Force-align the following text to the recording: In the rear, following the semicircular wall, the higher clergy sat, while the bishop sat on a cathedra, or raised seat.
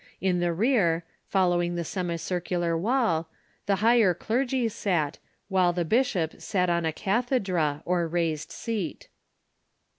In 0.19 0.39
the 0.39 0.51
rear, 0.51 1.03
following 1.27 1.75
the 1.75 1.83
semicircular 1.83 2.75
wall, 2.75 3.29
the 3.67 3.75
higher 3.85 4.15
clergy 4.15 4.67
sat, 4.67 5.19
while 5.47 5.73
the 5.73 5.85
bishop 5.85 6.41
sat 6.41 6.71
on 6.71 6.87
a 6.87 6.91
cathedra, 6.91 7.83
or 7.85 8.07
raised 8.07 8.51
seat. 8.51 9.09